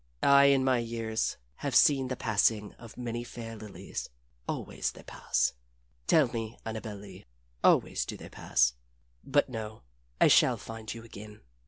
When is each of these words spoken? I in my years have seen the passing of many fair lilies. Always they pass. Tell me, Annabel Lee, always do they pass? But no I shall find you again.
I 0.23 0.45
in 0.45 0.63
my 0.63 0.79
years 0.79 1.37
have 1.57 1.75
seen 1.75 2.07
the 2.07 2.15
passing 2.15 2.73
of 2.79 2.97
many 2.97 3.23
fair 3.23 3.55
lilies. 3.55 4.09
Always 4.47 4.91
they 4.93 5.03
pass. 5.03 5.53
Tell 6.07 6.27
me, 6.29 6.57
Annabel 6.65 6.95
Lee, 6.97 7.27
always 7.63 8.03
do 8.05 8.17
they 8.17 8.29
pass? 8.29 8.73
But 9.23 9.47
no 9.47 9.83
I 10.19 10.27
shall 10.27 10.57
find 10.57 10.91
you 10.91 11.03
again. 11.03 11.41